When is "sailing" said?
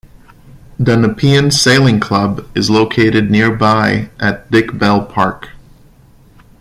1.51-1.99